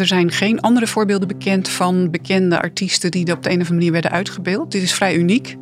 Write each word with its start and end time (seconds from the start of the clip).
er 0.00 0.06
zijn 0.06 0.30
geen 0.30 0.60
andere 0.60 0.86
voorbeelden 0.86 1.28
bekend 1.28 1.68
van 1.68 2.10
bekende 2.10 2.60
artiesten 2.60 3.10
die 3.10 3.32
op 3.32 3.42
de 3.42 3.48
een 3.48 3.54
of 3.54 3.60
andere 3.60 3.74
manier 3.74 3.92
werden 3.92 4.10
uitgebeeld. 4.10 4.72
Dit 4.72 4.82
is 4.82 4.94
vrij 4.94 5.16
uniek. 5.16 5.56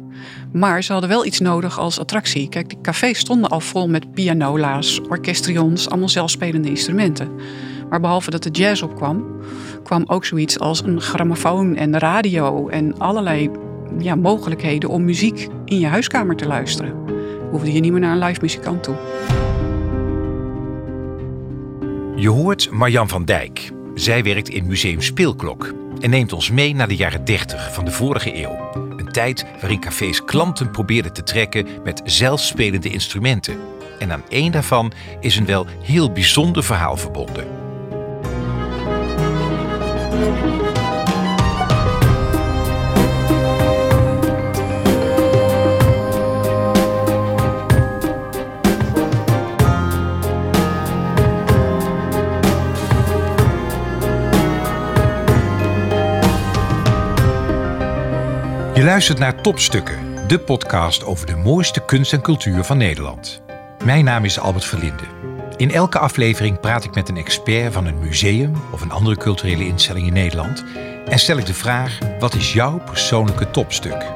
Maar 0.52 0.82
ze 0.82 0.92
hadden 0.92 1.10
wel 1.10 1.26
iets 1.26 1.40
nodig 1.40 1.78
als 1.78 2.00
attractie. 2.00 2.48
Kijk, 2.48 2.68
die 2.68 2.80
cafés 2.80 3.18
stonden 3.18 3.50
al 3.50 3.60
vol 3.60 3.88
met 3.88 4.12
pianola's, 4.12 5.00
orkestrions, 5.08 5.88
allemaal 5.88 6.08
zelfspelende 6.08 6.68
instrumenten. 6.68 7.30
Maar 7.90 8.00
behalve 8.00 8.30
dat 8.30 8.42
de 8.42 8.50
jazz 8.50 8.82
opkwam, 8.82 9.24
kwam 9.82 10.04
ook 10.06 10.24
zoiets 10.24 10.58
als 10.58 10.82
een 10.82 11.00
grammofoon 11.00 11.76
en 11.76 11.98
radio 11.98 12.68
en 12.68 12.98
allerlei 12.98 13.50
ja, 13.98 14.14
mogelijkheden 14.14 14.90
om 14.90 15.04
muziek 15.04 15.48
in 15.64 15.78
je 15.78 15.86
huiskamer 15.86 16.36
te 16.36 16.46
luisteren. 16.46 16.94
Hoefde 17.50 17.72
je 17.72 17.80
niet 17.80 17.92
meer 17.92 18.00
naar 18.00 18.12
een 18.12 18.24
live 18.24 18.40
muzikant 18.40 18.82
toe. 18.82 18.94
Je 22.16 22.28
hoort 22.28 22.70
Marjan 22.70 23.08
van 23.08 23.24
Dijk. 23.24 23.75
Zij 23.96 24.22
werkt 24.22 24.48
in 24.48 24.66
Museum 24.66 25.00
Speelklok 25.00 25.74
en 26.00 26.10
neemt 26.10 26.32
ons 26.32 26.50
mee 26.50 26.74
naar 26.74 26.88
de 26.88 26.96
jaren 26.96 27.24
30 27.24 27.74
van 27.74 27.84
de 27.84 27.90
vorige 27.90 28.34
eeuw. 28.34 28.70
Een 28.96 29.12
tijd 29.12 29.46
waarin 29.60 29.80
cafés 29.80 30.24
klanten 30.24 30.70
probeerden 30.70 31.12
te 31.12 31.22
trekken 31.22 31.66
met 31.84 32.00
zelfspelende 32.04 32.88
instrumenten. 32.88 33.58
En 33.98 34.12
aan 34.12 34.22
één 34.28 34.52
daarvan 34.52 34.92
is 35.20 35.36
een 35.36 35.46
wel 35.46 35.66
heel 35.82 36.12
bijzonder 36.12 36.64
verhaal 36.64 36.96
verbonden. 36.96 37.46
Je 58.76 58.84
luistert 58.84 59.18
naar 59.18 59.42
Topstukken, 59.42 60.28
de 60.28 60.38
podcast 60.38 61.04
over 61.04 61.26
de 61.26 61.36
mooiste 61.36 61.84
kunst 61.84 62.12
en 62.12 62.22
cultuur 62.22 62.64
van 62.64 62.76
Nederland. 62.76 63.42
Mijn 63.84 64.04
naam 64.04 64.24
is 64.24 64.38
Albert 64.38 64.64
Verlinde. 64.64 65.02
In 65.56 65.70
elke 65.70 65.98
aflevering 65.98 66.60
praat 66.60 66.84
ik 66.84 66.94
met 66.94 67.08
een 67.08 67.16
expert 67.16 67.72
van 67.72 67.86
een 67.86 67.98
museum 67.98 68.52
of 68.72 68.80
een 68.80 68.90
andere 68.90 69.16
culturele 69.16 69.66
instelling 69.66 70.06
in 70.06 70.12
Nederland 70.12 70.64
en 71.06 71.18
stel 71.18 71.38
ik 71.38 71.46
de 71.46 71.54
vraag: 71.54 71.98
wat 72.18 72.34
is 72.34 72.52
jouw 72.52 72.78
persoonlijke 72.78 73.50
topstuk? 73.50 74.12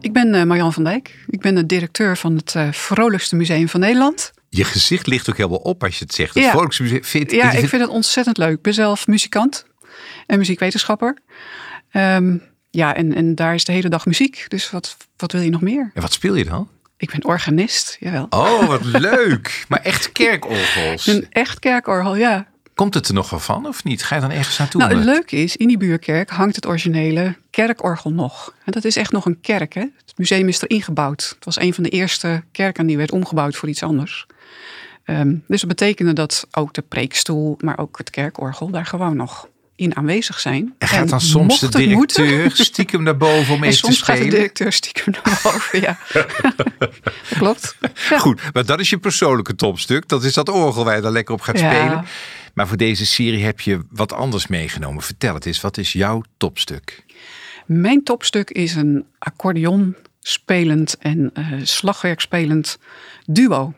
Ik 0.00 0.12
ben 0.12 0.34
uh, 0.34 0.42
Marjan 0.42 0.72
van 0.72 0.84
Dijk. 0.84 1.24
Ik 1.26 1.40
ben 1.40 1.54
de 1.54 1.66
directeur 1.66 2.16
van 2.16 2.36
het 2.36 2.54
uh, 2.54 2.72
vrolijkste 2.72 3.36
museum 3.36 3.68
van 3.68 3.80
Nederland. 3.80 4.32
Je 4.48 4.64
gezicht 4.64 5.06
ligt 5.06 5.30
ook 5.30 5.36
helemaal 5.36 5.58
op 5.58 5.84
als 5.84 5.98
je 5.98 6.04
het 6.04 6.14
zegt. 6.14 6.34
Het 6.34 6.44
ja. 6.44 6.50
vrolijkste 6.50 6.82
museum. 6.82 7.04
Vind, 7.04 7.30
ja, 7.30 7.50
ik 7.50 7.68
vind 7.68 7.82
het 7.82 7.90
ontzettend 7.90 8.38
leuk. 8.38 8.56
Ik 8.56 8.62
ben 8.62 8.74
zelf 8.74 9.06
muzikant 9.06 9.68
en 10.26 10.38
muziekwetenschapper. 10.38 11.18
Um, 11.92 12.42
ja, 12.70 12.94
en, 12.94 13.14
en 13.14 13.34
daar 13.34 13.54
is 13.54 13.64
de 13.64 13.72
hele 13.72 13.88
dag 13.88 14.06
muziek. 14.06 14.44
Dus 14.48 14.70
wat, 14.70 14.96
wat 15.16 15.32
wil 15.32 15.40
je 15.40 15.50
nog 15.50 15.60
meer? 15.60 15.90
En 15.94 16.02
wat 16.02 16.12
speel 16.12 16.34
je 16.34 16.44
dan? 16.44 16.68
Ik 16.96 17.10
ben 17.10 17.24
organist, 17.24 17.96
jawel. 18.00 18.26
Oh, 18.30 18.66
wat 18.66 18.84
leuk. 19.10 19.64
Maar 19.68 19.80
echt 19.80 20.12
kerkorgels? 20.12 21.06
Een 21.06 21.26
echt 21.30 21.58
kerkorgel, 21.58 22.16
ja. 22.16 22.46
Komt 22.74 22.94
het 22.94 23.08
er 23.08 23.14
nog 23.14 23.30
wel 23.30 23.38
van 23.38 23.66
of 23.66 23.84
niet? 23.84 24.02
Ga 24.02 24.14
je 24.14 24.20
dan 24.20 24.30
ergens 24.30 24.58
naartoe? 24.58 24.80
Nou, 24.80 24.94
het 24.94 25.04
leuke 25.04 25.36
is, 25.36 25.56
in 25.56 25.68
die 25.68 25.76
buurkerk 25.76 26.30
hangt 26.30 26.56
het 26.56 26.66
originele 26.66 27.36
kerkorgel 27.50 28.12
nog. 28.12 28.54
En 28.64 28.72
dat 28.72 28.84
is 28.84 28.96
echt 28.96 29.12
nog 29.12 29.26
een 29.26 29.40
kerk, 29.40 29.74
hè? 29.74 29.80
Het 29.80 30.12
museum 30.16 30.48
is 30.48 30.62
erin 30.62 30.82
gebouwd. 30.82 31.32
Het 31.34 31.44
was 31.44 31.60
een 31.60 31.74
van 31.74 31.82
de 31.82 31.90
eerste 31.90 32.42
kerken 32.52 32.86
die 32.86 32.96
werd 32.96 33.12
omgebouwd 33.12 33.56
voor 33.56 33.68
iets 33.68 33.82
anders. 33.82 34.26
Um, 35.04 35.44
dus 35.46 35.60
dat 35.60 35.68
betekende 35.68 36.12
dat 36.12 36.46
ook 36.50 36.72
de 36.72 36.82
preekstoel, 36.82 37.56
maar 37.60 37.78
ook 37.78 37.98
het 37.98 38.10
kerkorgel 38.10 38.70
daar 38.70 38.86
gewoon 38.86 39.16
nog 39.16 39.48
in 39.80 39.96
aanwezig 39.96 40.40
zijn. 40.40 40.74
En 40.78 40.88
gaat 40.88 41.08
dan 41.08 41.20
soms 41.20 41.60
de 41.60 41.68
directeur 41.68 42.50
stiekem 42.70 43.02
naar 43.02 43.16
boven 43.16 43.54
om 43.54 43.64
even 43.64 43.82
te 43.82 43.92
spelen? 43.92 43.94
soms 43.94 44.02
gaat 44.02 44.18
de 44.18 44.28
directeur 44.28 44.72
stiekem 44.72 45.12
naar 45.22 45.40
boven, 45.42 45.80
ja. 45.80 45.98
klopt. 47.38 47.76
Ja. 48.10 48.18
Goed, 48.18 48.40
maar 48.52 48.64
dat 48.64 48.80
is 48.80 48.90
je 48.90 48.98
persoonlijke 48.98 49.54
topstuk. 49.54 50.08
Dat 50.08 50.24
is 50.24 50.34
dat 50.34 50.48
orgel 50.48 50.84
waar 50.84 50.96
je 50.96 51.02
dan 51.02 51.12
lekker 51.12 51.34
op 51.34 51.40
gaat 51.40 51.58
ja. 51.58 51.70
spelen. 51.70 52.04
Maar 52.54 52.68
voor 52.68 52.76
deze 52.76 53.06
serie 53.06 53.44
heb 53.44 53.60
je 53.60 53.80
wat 53.90 54.12
anders 54.12 54.46
meegenomen. 54.46 55.02
Vertel 55.02 55.34
het 55.34 55.46
eens, 55.46 55.60
wat 55.60 55.76
is 55.76 55.92
jouw 55.92 56.22
topstuk? 56.36 57.04
Mijn 57.66 58.02
topstuk 58.02 58.50
is 58.50 58.74
een 58.74 59.04
accordeon 59.18 59.96
spelend 60.20 60.98
en 60.98 61.30
uh, 61.38 61.46
slagwerk 61.62 62.20
spelend 62.20 62.78
duo. 63.26 63.74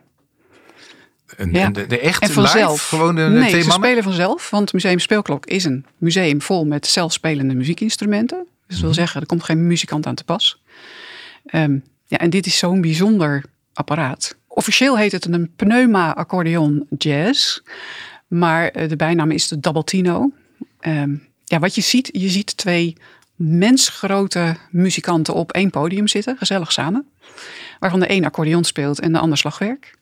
Een, 1.37 1.53
ja. 1.53 1.71
de, 1.71 1.87
de 1.87 1.99
echte 1.99 2.27
en 2.27 2.33
vanzelf. 2.33 2.71
live? 2.71 2.85
Gewoon 2.85 3.15
de, 3.15 3.23
nee, 3.23 3.63
ze 3.63 3.71
spelen 3.71 4.03
vanzelf. 4.03 4.51
Want 4.51 4.73
Museum 4.73 4.99
Speelklok 4.99 5.47
is 5.47 5.65
een 5.65 5.87
museum 5.99 6.43
vol 6.43 6.67
met 6.67 6.87
zelfspelende 6.87 7.55
muziekinstrumenten. 7.55 8.39
Dus 8.39 8.67
dat 8.67 8.79
wil 8.79 8.89
mm. 8.89 8.95
zeggen, 8.95 9.21
er 9.21 9.27
komt 9.27 9.45
geen 9.45 9.67
muzikant 9.67 10.07
aan 10.07 10.15
te 10.15 10.25
pas. 10.25 10.63
Um, 11.55 11.85
ja, 12.07 12.19
en 12.19 12.31
dit 12.31 12.47
is 12.47 12.59
zo'n 12.59 12.81
bijzonder 12.81 13.45
apparaat. 13.73 14.37
Officieel 14.47 14.99
heet 14.99 15.13
het 15.13 15.25
een 15.25 15.53
pneuma 15.57 16.15
accordeon 16.15 16.87
jazz. 16.99 17.61
Maar 18.29 18.89
de 18.89 18.97
bijnaam 18.97 19.31
is 19.31 19.49
de 19.49 19.61
Double 19.61 20.31
Um, 20.87 21.29
ja, 21.45 21.59
wat 21.59 21.75
je 21.75 21.81
ziet, 21.81 22.09
je 22.13 22.29
ziet 22.29 22.57
twee 22.57 22.97
mensgrote 23.37 24.57
muzikanten 24.71 25.35
op 25.35 25.53
één 25.53 25.71
podium 25.71 26.09
zitten, 26.09 26.37
gezellig 26.37 26.73
samen. 26.73 27.07
Waarvan 27.79 28.01
de 28.01 28.11
een 28.11 28.25
accordeon 28.25 28.65
speelt 28.65 29.01
en 29.01 29.13
de 29.13 29.19
ander 29.19 29.39
slagwerk. 29.39 29.95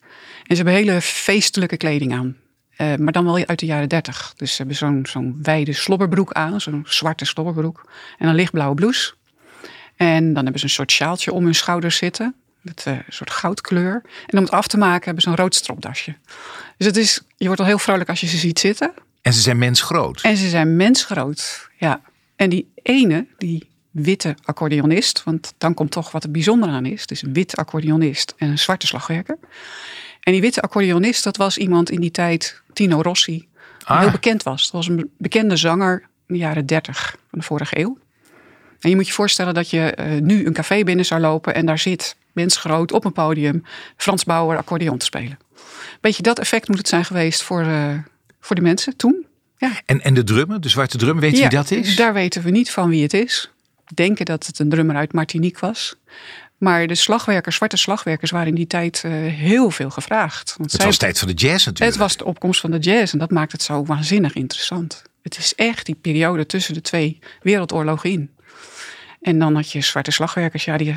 En 0.51 0.57
ze 0.57 0.63
hebben 0.63 0.81
hele 0.83 1.01
feestelijke 1.01 1.77
kleding 1.77 2.13
aan. 2.13 2.37
Uh, 2.77 2.95
maar 2.95 3.13
dan 3.13 3.25
wel 3.25 3.45
uit 3.45 3.59
de 3.59 3.65
jaren 3.65 3.89
dertig. 3.89 4.33
Dus 4.35 4.51
ze 4.51 4.57
hebben 4.57 4.75
zo'n 4.75 5.05
zo'n 5.09 5.39
wijde 5.41 5.73
slobberbroek 5.73 6.31
aan, 6.31 6.61
zo'n 6.61 6.85
zwarte 6.87 7.25
slobberbroek. 7.25 7.91
En 8.17 8.27
een 8.27 8.35
lichtblauwe 8.35 8.75
blouse. 8.75 9.13
En 9.95 10.33
dan 10.33 10.43
hebben 10.43 10.59
ze 10.59 10.65
een 10.65 10.71
soort 10.71 10.91
sjaaltje 10.91 11.33
om 11.33 11.43
hun 11.43 11.55
schouders 11.55 11.97
zitten. 11.97 12.35
Met 12.61 12.85
uh, 12.87 12.93
een 12.93 13.03
soort 13.09 13.31
goudkleur. 13.31 14.01
En 14.25 14.37
om 14.37 14.43
het 14.43 14.53
af 14.53 14.67
te 14.67 14.77
maken 14.77 15.05
hebben 15.05 15.23
ze 15.23 15.29
een 15.29 15.35
rood 15.35 15.55
stropdasje. 15.55 16.15
Dus 16.77 16.87
het 16.87 16.97
is, 16.97 17.21
je 17.37 17.45
wordt 17.45 17.61
al 17.61 17.67
heel 17.67 17.79
vrolijk 17.79 18.09
als 18.09 18.19
je 18.19 18.27
ze 18.27 18.37
ziet 18.37 18.59
zitten. 18.59 18.93
En 19.21 19.33
ze 19.33 19.41
zijn 19.41 19.57
mensgroot. 19.57 20.21
En 20.21 20.37
ze 20.37 20.49
zijn 20.49 20.75
mensgroot, 20.75 21.69
ja. 21.77 22.01
En 22.35 22.49
die 22.49 22.71
ene, 22.75 23.27
die 23.37 23.69
witte 23.91 24.35
accordeonist, 24.43 25.23
want 25.23 25.53
dan 25.57 25.73
komt 25.73 25.91
toch 25.91 26.11
wat 26.11 26.23
er 26.23 26.31
bijzonder 26.31 26.69
aan 26.69 26.85
is. 26.85 27.05
Dus 27.05 27.21
een 27.21 27.33
wit 27.33 27.55
accordeonist 27.55 28.33
en 28.37 28.49
een 28.49 28.59
zwarte 28.59 28.87
slagwerker. 28.87 29.37
En 30.21 30.31
die 30.31 30.41
witte 30.41 30.61
accordeonist, 30.61 31.23
dat 31.23 31.37
was 31.37 31.57
iemand 31.57 31.89
in 31.91 32.01
die 32.01 32.11
tijd, 32.11 32.61
Tino 32.73 33.01
Rossi, 33.01 33.37
die 33.77 33.87
ah. 33.87 33.99
heel 33.99 34.11
bekend 34.11 34.43
was. 34.43 34.63
Dat 34.63 34.71
was 34.71 34.87
een 34.87 35.11
bekende 35.17 35.55
zanger 35.55 36.01
in 36.27 36.33
de 36.33 36.39
jaren 36.39 36.65
30 36.65 37.15
van 37.29 37.39
de 37.39 37.45
vorige 37.45 37.79
eeuw. 37.79 37.97
En 38.79 38.89
je 38.89 38.95
moet 38.95 39.07
je 39.07 39.13
voorstellen 39.13 39.53
dat 39.53 39.69
je 39.69 39.97
uh, 39.99 40.21
nu 40.21 40.45
een 40.45 40.53
café 40.53 40.83
binnen 40.83 41.05
zou 41.05 41.21
lopen 41.21 41.55
en 41.55 41.65
daar 41.65 41.79
zit 41.79 42.15
mensgroot 42.31 42.91
op 42.91 43.05
een 43.05 43.11
podium 43.11 43.63
Frans 43.97 44.23
Bauer 44.23 44.57
accordeon 44.57 44.97
te 44.97 45.05
spelen. 45.05 45.39
Beetje 46.01 46.23
dat 46.23 46.39
effect 46.39 46.67
moet 46.67 46.77
het 46.77 46.87
zijn 46.87 47.05
geweest 47.05 47.43
voor, 47.43 47.65
uh, 47.65 47.93
voor 48.39 48.55
de 48.55 48.61
mensen 48.61 48.95
toen. 48.95 49.25
Ja. 49.57 49.71
En, 49.85 50.01
en 50.01 50.13
de 50.13 50.23
drummer, 50.23 50.61
de 50.61 50.69
zwarte 50.69 50.97
drum, 50.97 51.19
weet 51.19 51.31
je 51.31 51.37
ja, 51.37 51.47
wie 51.47 51.57
dat 51.57 51.71
is? 51.71 51.95
Daar 51.95 52.13
weten 52.13 52.43
we 52.43 52.49
niet 52.49 52.71
van 52.71 52.89
wie 52.89 53.03
het 53.03 53.13
is. 53.13 53.51
Denken 53.93 54.25
dat 54.25 54.45
het 54.45 54.59
een 54.59 54.69
drummer 54.69 54.95
uit 54.95 55.13
Martinique 55.13 55.67
was. 55.67 55.95
Maar 56.61 56.87
de 56.87 56.95
slagwerkers, 56.95 57.55
zwarte 57.55 57.77
slagwerkers, 57.77 58.31
waren 58.31 58.47
in 58.47 58.55
die 58.55 58.67
tijd 58.67 59.03
uh, 59.05 59.11
heel 59.33 59.69
veel 59.69 59.89
gevraagd. 59.89 60.55
Want 60.57 60.71
het 60.71 60.83
was 60.83 60.97
tijd 60.97 61.19
van 61.19 61.27
de 61.27 61.33
jazz 61.33 61.65
natuurlijk. 61.65 61.91
Het 61.91 61.97
was 61.97 62.17
de 62.17 62.25
opkomst 62.25 62.59
van 62.59 62.71
de 62.71 62.77
jazz 62.77 63.13
en 63.13 63.19
dat 63.19 63.31
maakt 63.31 63.51
het 63.51 63.61
zo 63.61 63.85
waanzinnig 63.85 64.33
interessant. 64.33 65.01
Het 65.21 65.37
is 65.37 65.55
echt 65.55 65.85
die 65.85 65.95
periode 65.95 66.45
tussen 66.45 66.73
de 66.73 66.81
twee 66.81 67.19
wereldoorlogen 67.41 68.09
in. 68.09 68.31
En 69.21 69.39
dan 69.39 69.55
had 69.55 69.71
je 69.71 69.81
zwarte 69.81 70.11
slagwerkers, 70.11 70.65
ja, 70.65 70.77
die, 70.77 70.95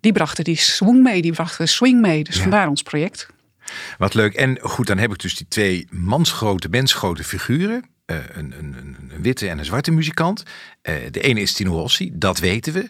die 0.00 0.12
brachten 0.12 0.44
die 0.44 0.56
swing 0.56 1.02
mee, 1.02 1.22
die 1.22 1.32
brachten 1.32 1.68
swing 1.68 2.00
mee. 2.00 2.24
Dus 2.24 2.34
ja. 2.34 2.40
vandaar 2.42 2.68
ons 2.68 2.82
project. 2.82 3.26
Wat 3.98 4.14
leuk. 4.14 4.34
En 4.34 4.58
goed, 4.62 4.86
dan 4.86 4.98
heb 4.98 5.12
ik 5.12 5.18
dus 5.18 5.36
die 5.36 5.48
twee 5.48 5.86
mansgrote, 5.90 6.68
mensgrote 6.68 7.24
figuren. 7.24 7.84
Uh, 8.06 8.16
een, 8.32 8.54
een, 8.58 8.96
een, 9.10 9.22
witte 9.22 9.48
en 9.48 9.58
een 9.58 9.64
zwarte 9.64 9.90
muzikant. 9.90 10.42
Uh, 10.82 10.94
de 11.10 11.20
ene 11.20 11.40
is 11.40 11.52
Tino 11.52 11.72
Rossi, 11.72 12.10
dat 12.14 12.38
weten 12.38 12.72
we. 12.72 12.88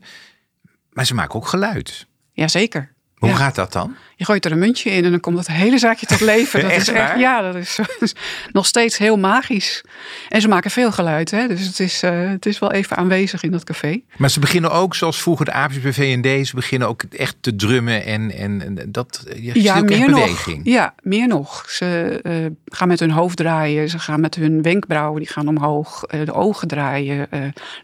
Maar 0.91 1.07
ze 1.07 1.15
maken 1.15 1.35
ook 1.35 1.47
geluid. 1.47 2.09
Jazeker. 2.41 2.93
Hoe 3.15 3.29
ja. 3.29 3.35
gaat 3.35 3.55
dat 3.55 3.73
dan? 3.73 3.97
Je 4.17 4.25
gooit 4.25 4.45
er 4.45 4.53
een 4.53 4.59
muntje 4.59 4.91
in 4.91 5.05
en 5.05 5.11
dan 5.11 5.21
komt 5.21 5.39
het 5.39 5.47
hele 5.47 5.79
zaakje 5.79 6.07
tot 6.07 6.21
leven. 6.21 6.61
Dat 6.63 6.71
echt 6.71 6.89
is 6.89 6.95
echt, 6.95 7.19
ja, 7.19 7.41
dat 7.41 7.55
is, 7.55 7.79
is, 8.01 8.15
nog 8.53 8.67
steeds 8.67 8.99
heel 8.99 9.17
magisch. 9.17 9.85
En 10.29 10.41
ze 10.41 10.49
maken 10.49 10.71
veel 10.71 10.93
geluid, 10.93 11.31
hè? 11.31 11.49
dus 11.49 11.67
het 11.67 11.81
is, 11.81 12.03
uh, 12.03 12.29
het 12.29 12.47
is 12.47 12.59
wel 12.59 12.73
even 12.73 12.97
aanwezig 12.97 13.43
in 13.43 13.51
dat 13.51 13.65
café. 13.65 14.01
Maar 14.17 14.31
ze 14.31 14.41
beginnen 14.41 14.71
ook, 14.71 14.95
zoals 14.95 15.23
vroeger 15.23 15.45
de 15.45 15.53
aapjes 15.53 15.83
bij 15.83 15.93
V&D, 15.93 16.47
ze 16.47 16.55
beginnen 16.55 16.89
ook 16.89 17.03
echt 17.03 17.37
te 17.41 17.57
drummen 17.57 18.05
en, 18.05 18.31
en, 18.31 18.63
en 18.63 18.93
dat 18.93 19.25
je 19.37 19.63
ja, 19.63 19.81
meer 19.81 20.07
beweging. 20.07 20.57
Nog. 20.57 20.75
Ja, 20.75 20.95
meer 21.03 21.29
nog. 21.29 21.65
Ze 21.71 22.21
uh, 22.23 22.47
gaan 22.65 22.89
met 22.89 23.01
hun 23.01 23.11
hoofd 23.11 23.37
draaien, 23.37 23.89
ze 23.89 23.99
gaan 23.99 24.21
met 24.21 24.35
hun 24.35 24.63
wenkbrauwen, 24.63 25.21
die 25.21 25.31
gaan 25.33 25.49
omhoog, 25.49 26.05
uh, 26.15 26.25
de 26.25 26.33
ogen 26.33 26.69
draaien, 26.69 27.29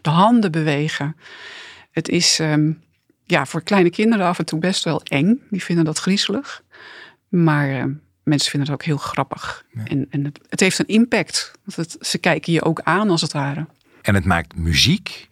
de 0.01 0.09
handen 0.09 0.51
bewegen. 0.51 1.15
Het 1.91 2.09
is... 2.09 2.39
Um, 2.39 2.85
ja, 3.27 3.45
voor 3.45 3.61
kleine 3.61 3.89
kinderen 3.89 4.25
af 4.25 4.39
en 4.39 4.45
toe 4.45 4.59
best 4.59 4.83
wel 4.83 5.01
eng. 5.03 5.41
Die 5.49 5.63
vinden 5.63 5.85
dat 5.85 5.99
griezelig. 5.99 6.63
Maar 7.27 7.69
uh, 7.69 7.83
mensen 8.23 8.51
vinden 8.51 8.69
het 8.69 8.79
ook 8.79 8.83
heel 8.83 8.97
grappig. 8.97 9.65
En, 9.83 10.07
en 10.09 10.25
het, 10.25 10.39
het, 10.49 10.59
heeft 10.59 10.79
een 10.79 10.87
impact. 10.87 11.51
Want 11.63 11.75
het, 11.75 12.07
ze 12.07 12.17
kijken 12.17 12.53
je 12.53 12.63
ook 12.63 12.81
aan 12.83 13.09
als 13.09 13.21
het 13.21 13.33
ware. 13.33 13.65
En 14.01 14.15
het 14.15 14.25
maakt 14.25 14.55
muziek. 14.55 15.27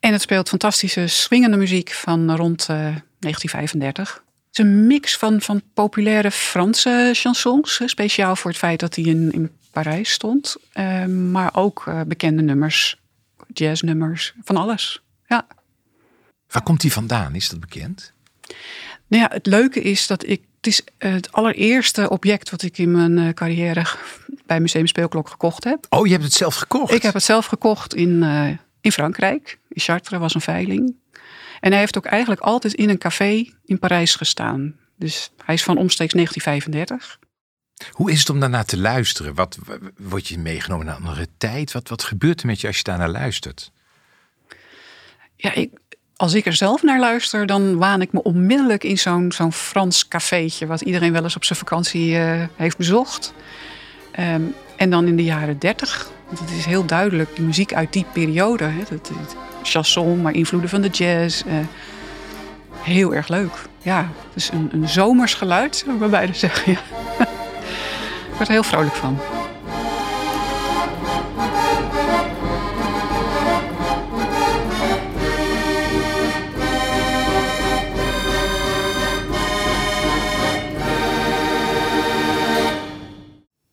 En 0.00 0.12
het 0.12 0.22
speelt 0.22 0.48
fantastische 0.48 1.06
swingende 1.06 1.56
muziek 1.56 1.90
van 1.90 2.34
rond 2.34 2.66
1935. 2.66 4.14
Het 4.14 4.58
is 4.58 4.64
een 4.64 4.86
mix 4.86 5.16
van, 5.16 5.40
van 5.40 5.62
populaire 5.74 6.30
Franse 6.30 7.10
chansons. 7.12 7.80
Speciaal 7.84 8.36
voor 8.36 8.50
het 8.50 8.60
feit 8.60 8.80
dat 8.80 8.94
hij 8.94 9.04
in, 9.04 9.32
in 9.32 9.50
Parijs 9.70 10.10
stond. 10.10 10.56
Uh, 10.74 11.04
maar 11.04 11.54
ook 11.54 11.90
bekende 12.06 12.42
nummers, 12.42 13.00
jazznummers, 13.52 14.34
van 14.44 14.56
alles. 14.56 15.00
Waar 16.48 16.62
komt 16.62 16.80
die 16.80 16.92
vandaan? 16.92 17.34
Is 17.34 17.48
dat 17.48 17.60
bekend? 17.60 18.12
Nou 19.06 19.22
ja, 19.22 19.28
het 19.32 19.46
leuke 19.46 19.80
is 19.80 20.06
dat 20.06 20.26
ik. 20.26 20.42
Het 20.56 20.74
is 20.74 20.82
het 20.98 21.32
allereerste 21.32 22.08
object 22.08 22.50
wat 22.50 22.62
ik 22.62 22.78
in 22.78 22.90
mijn 22.90 23.18
uh, 23.18 23.28
carrière 23.28 23.86
bij 24.46 24.60
Museum 24.60 24.86
Speelklok 24.86 25.28
gekocht 25.28 25.64
heb. 25.64 25.86
Oh, 25.88 26.06
je 26.06 26.12
hebt 26.12 26.24
het 26.24 26.32
zelf 26.32 26.54
gekocht? 26.54 26.92
Ik 26.92 27.02
heb 27.02 27.14
het 27.14 27.22
zelf 27.22 27.46
gekocht 27.46 27.94
in, 27.94 28.22
uh, 28.22 28.48
in 28.80 28.92
Frankrijk. 28.92 29.58
In 29.68 29.80
Chartres 29.80 30.18
was 30.18 30.34
een 30.34 30.40
veiling. 30.40 30.94
En 31.60 31.70
hij 31.70 31.80
heeft 31.80 31.96
ook 31.96 32.04
eigenlijk 32.04 32.40
altijd 32.40 32.74
in 32.74 32.88
een 32.88 32.98
café 32.98 33.52
in 33.64 33.78
Parijs 33.78 34.14
gestaan. 34.14 34.76
Dus 34.96 35.30
hij 35.44 35.54
is 35.54 35.62
van 35.62 35.78
omstreeks 35.78 36.12
1935. 36.12 37.18
Hoe 37.90 38.10
is 38.10 38.18
het 38.18 38.30
om 38.30 38.40
daarna 38.40 38.64
te 38.64 38.78
luisteren? 38.78 39.34
Wat 39.34 39.58
word 39.96 40.28
je 40.28 40.38
meegenomen 40.38 40.86
naar 40.86 40.96
een 40.96 41.02
andere 41.02 41.28
tijd? 41.38 41.72
Wat, 41.72 41.88
wat 41.88 42.02
gebeurt 42.02 42.40
er 42.40 42.46
met 42.46 42.60
je 42.60 42.66
als 42.66 42.76
je 42.76 42.82
daarnaar 42.82 43.10
luistert? 43.10 43.72
Ja, 45.36 45.52
ik, 45.52 45.70
als 46.16 46.34
ik 46.34 46.46
er 46.46 46.52
zelf 46.52 46.82
naar 46.82 47.00
luister, 47.00 47.46
dan 47.46 47.78
waan 47.78 48.00
ik 48.00 48.12
me 48.12 48.22
onmiddellijk 48.22 48.84
in 48.84 48.98
zo'n 48.98 49.32
zo'n 49.32 49.52
Frans 49.52 50.08
cafeetje, 50.08 50.66
wat 50.66 50.80
iedereen 50.80 51.12
wel 51.12 51.22
eens 51.22 51.36
op 51.36 51.44
zijn 51.44 51.58
vakantie 51.58 52.10
uh, 52.10 52.42
heeft 52.56 52.76
bezocht. 52.76 53.34
Um, 54.18 54.54
en 54.76 54.90
dan 54.90 55.06
in 55.06 55.16
de 55.16 55.24
jaren 55.24 55.58
dertig, 55.58 56.10
want 56.26 56.38
het 56.38 56.50
is 56.50 56.64
heel 56.64 56.86
duidelijk 56.86 57.36
de 57.36 57.42
muziek 57.42 57.74
uit 57.74 57.92
die 57.92 58.06
periode. 58.12 58.64
Hè, 58.64 58.78
het, 58.78 58.90
het, 58.90 59.36
chanson, 59.62 60.22
maar 60.22 60.32
invloeden 60.32 60.70
van 60.70 60.80
de 60.80 60.88
jazz. 60.88 61.42
Uh, 61.46 61.52
heel 62.80 63.14
erg 63.14 63.28
leuk. 63.28 63.52
Ja, 63.82 64.08
dus 64.34 64.50
een, 64.52 64.68
een 64.72 64.88
zomers 64.88 65.34
geluid, 65.34 65.76
zou 65.76 65.92
ik 65.92 65.98
bij 65.98 66.08
beide 66.08 66.34
zeggen. 66.34 66.72
Ik 68.30 68.42
word 68.42 68.48
er 68.48 68.54
heel 68.54 68.70
vrolijk 68.70 68.94
van. 68.94 69.18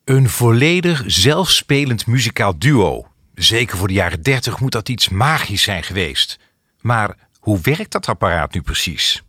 Een 0.04 0.30
volledig 0.30 1.04
zelfspelend 1.06 2.08
muzikaal 2.08 2.60
duo. 2.60 3.08
Zeker 3.36 3.78
voor 3.78 3.88
de 3.88 3.94
jaren 3.94 4.22
30 4.22 4.60
moet 4.60 4.72
dat 4.72 4.90
iets 4.90 5.10
magisch 5.10 5.62
zijn 5.62 5.84
geweest. 5.84 6.40
Maar 6.82 7.16
hoe 7.40 7.60
werkt 7.62 7.92
dat 7.92 8.08
apparaat 8.08 8.54
nu 8.54 8.62
precies? 8.62 9.24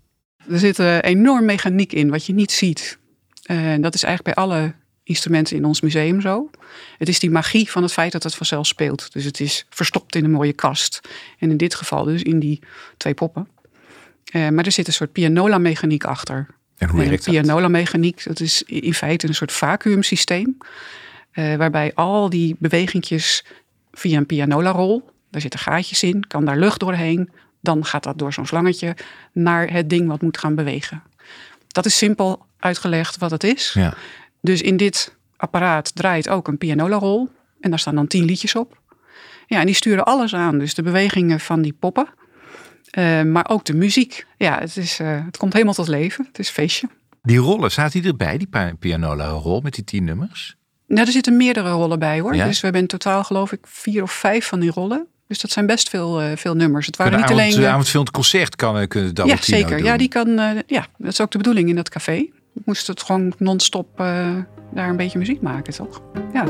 Er 0.49 0.59
zit 0.59 0.79
enorm 0.79 1.45
mechaniek 1.45 1.93
in, 1.93 2.11
wat 2.11 2.27
je 2.27 2.33
niet 2.33 2.53
ziet. 2.53 2.99
Dat 3.81 3.95
is 3.95 4.03
eigenlijk 4.03 4.23
bij 4.23 4.35
alle 4.35 4.75
instrumenten 5.03 5.57
in 5.57 5.65
ons 5.65 5.81
museum 5.81 6.21
zo. 6.21 6.51
Het 6.99 7.09
is 7.09 7.19
die 7.19 7.31
magie 7.31 7.71
van 7.71 7.83
het 7.83 7.93
feit 7.93 8.13
dat 8.13 8.23
het 8.23 8.35
vanzelf 8.35 8.67
speelt. 8.67 9.13
Dus 9.13 9.25
het 9.25 9.41
is 9.41 9.67
verstopt 9.71 10.17
in 10.17 10.25
een 10.25 10.31
mooie 10.31 10.53
kast. 10.53 11.01
En 11.39 11.51
in 11.51 11.57
dit 11.57 11.75
geval 11.75 12.05
dus 12.05 12.23
in 12.23 12.39
die 12.39 12.63
twee 12.97 13.15
poppen. 13.15 13.49
Uh, 14.33 14.49
maar 14.49 14.65
er 14.65 14.73
zit 14.73 14.87
een 14.87 14.93
soort 14.93 15.13
pianola-mechaniek 15.13 16.05
achter. 16.05 16.47
En 16.79 16.89
hoe 16.89 16.99
werkt 16.99 17.25
dat? 17.25 17.35
Pianola-mechaniek, 17.35 18.25
dat 18.25 18.41
is 18.41 18.63
in 18.63 18.95
feite 18.95 19.29
een 19.29 19.35
soort 19.35 19.53
vacuümsysteem. 19.53 20.59
Uh, 21.33 21.57
waarbij 21.57 21.93
al 21.95 22.31
die 22.31 22.57
bewegingjes 22.59 23.45
via 23.93 24.19
een 24.19 24.27
pianola-rol, 24.27 25.11
daar 25.31 25.41
zitten 25.41 25.61
gaatjes 25.61 26.03
in, 26.03 26.27
kan 26.27 26.45
daar 26.45 26.59
lucht 26.59 26.81
doorheen. 26.81 27.31
Dan 27.61 27.85
gaat 27.85 28.03
dat 28.03 28.19
door 28.19 28.33
zo'n 28.33 28.47
slangetje 28.47 28.97
naar 29.33 29.71
het 29.71 29.91
ding 29.91 30.09
wat 30.09 30.23
moet 30.23 30.39
gaan 30.39 30.55
bewegen. 30.55 31.03
Dat 31.69 31.87
is 31.87 31.97
simpel 31.97 32.47
uitgelegd 32.59 33.19
wat 33.19 33.31
het 33.31 33.45
is. 33.45 33.73
Ja. 33.73 33.95
Dus 34.41 34.63
in 34.63 34.77
dit 34.77 35.15
apparaat 35.37 35.95
draait 35.95 36.29
ook 36.29 36.49
een 36.49 36.59
pianola-rol. 36.59 37.29
En 37.61 37.71
daar 37.71 37.79
staan 37.79 37.95
dan 37.95 38.07
tien 38.07 38.25
liedjes 38.25 38.55
op. 38.55 38.81
Ja, 39.47 39.61
en 39.61 39.67
die 39.67 39.75
sturen 39.75 40.05
alles 40.05 40.35
aan. 40.35 40.59
Dus 40.59 40.75
de 40.75 40.83
bewegingen 40.83 41.41
van 41.41 41.63
die 41.63 41.73
poppen. 41.73 42.09
Uh, 42.99 43.23
maar 43.23 43.49
ook 43.49 43.65
de 43.65 43.75
muziek. 43.75 44.27
Ja, 44.37 44.59
het, 44.59 44.77
is, 44.77 45.01
uh, 45.01 45.25
het 45.25 45.37
komt 45.37 45.53
helemaal 45.53 45.75
tot 45.75 45.89
leven. 45.89 46.25
Het 46.27 46.39
is 46.39 46.49
feestje. 46.49 46.89
Die 47.23 47.39
rollen, 47.39 47.71
staat 47.71 47.93
die 47.93 48.07
erbij, 48.07 48.39
die 48.39 48.49
pianola-rol 48.79 49.61
met 49.61 49.75
die 49.75 49.85
tien 49.85 50.05
nummers? 50.05 50.57
Nou, 50.87 51.07
er 51.07 51.13
zitten 51.13 51.37
meerdere 51.37 51.71
rollen 51.71 51.99
bij 51.99 52.21
hoor. 52.21 52.35
Ja? 52.35 52.47
Dus 52.47 52.57
we 52.57 52.65
hebben 52.65 52.81
in 52.81 52.89
totaal 52.89 53.25
geloof 53.25 53.53
ik 53.53 53.67
vier 53.67 54.03
of 54.03 54.13
vijf 54.13 54.47
van 54.47 54.61
die 54.61 54.71
rollen. 54.71 55.07
Dus 55.29 55.41
dat 55.41 55.51
zijn 55.51 55.67
best 55.67 55.89
veel, 55.89 56.23
uh, 56.23 56.37
veel 56.37 56.55
nummers. 56.55 56.87
Het 56.87 56.97
waren 56.97 57.13
niet 57.13 57.23
avond, 57.23 57.41
alleen. 57.41 57.61
De 57.61 57.69
avondfilm 57.69 58.11
concert 58.11 58.57
kan 58.57 58.89
kunnen 58.89 59.27
Ja, 59.27 59.37
zeker. 59.41 59.85
Ja, 59.85 59.97
die 59.97 60.09
kan. 60.09 60.29
ja, 60.67 60.87
dat 60.99 61.13
is 61.13 61.21
ook 61.21 61.31
de 61.31 61.39
bedoeling 61.39 61.69
in 61.69 61.77
dat 61.77 61.89
café 61.89 62.29
moest 62.65 62.87
het 62.87 63.03
gewoon 63.03 63.35
non-stop 63.39 63.97
daar 64.75 64.89
een 64.89 64.97
beetje 64.97 65.19
muziek 65.19 65.41
maken, 65.41 65.73
toch? 65.73 66.03
Ja. 66.33 66.45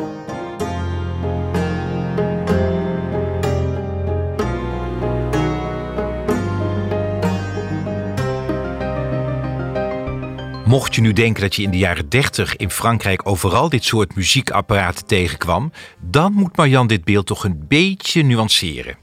Mocht 10.64 10.94
je 10.94 11.00
nu 11.00 11.12
denken 11.12 11.42
dat 11.42 11.54
je 11.54 11.62
in 11.62 11.70
de 11.70 11.78
jaren 11.78 12.08
30 12.08 12.56
in 12.56 12.70
Frankrijk 12.70 13.28
overal 13.28 13.68
dit 13.68 13.84
soort 13.84 14.14
muziekapparaten 14.14 15.06
tegenkwam, 15.06 15.72
dan 16.00 16.32
moet 16.32 16.56
Marjan 16.56 16.86
dit 16.86 17.04
beeld 17.04 17.26
toch 17.26 17.44
een 17.44 17.64
beetje 17.68 18.22
nuanceren. 18.22 18.96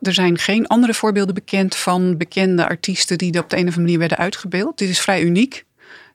Er 0.00 0.14
zijn 0.14 0.38
geen 0.38 0.66
andere 0.66 0.94
voorbeelden 0.94 1.34
bekend 1.34 1.76
van 1.76 2.16
bekende 2.16 2.68
artiesten 2.68 3.18
die 3.18 3.38
op 3.38 3.50
de 3.50 3.56
een 3.56 3.62
of 3.62 3.68
andere 3.68 3.80
manier 3.80 3.98
werden 3.98 4.18
uitgebeeld. 4.18 4.78
Dit 4.78 4.88
is 4.88 5.00
vrij 5.00 5.22
uniek. 5.22 5.64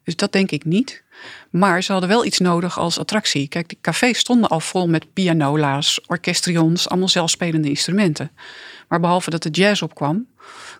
Dus 0.03 0.15
dat 0.15 0.31
denk 0.31 0.51
ik 0.51 0.65
niet. 0.65 1.03
Maar 1.49 1.83
ze 1.83 1.91
hadden 1.91 2.09
wel 2.09 2.25
iets 2.25 2.39
nodig 2.39 2.79
als 2.79 2.99
attractie. 2.99 3.47
Kijk, 3.47 3.69
die 3.69 3.77
cafés 3.81 4.19
stonden 4.19 4.49
al 4.49 4.59
vol 4.59 4.87
met 4.87 5.13
pianola's, 5.13 6.01
orkestrions, 6.07 6.89
allemaal 6.89 7.07
zelfspelende 7.07 7.69
instrumenten. 7.69 8.31
Maar 8.87 8.99
behalve 8.99 9.29
dat 9.29 9.43
de 9.43 9.49
jazz 9.49 9.81
opkwam, 9.81 10.27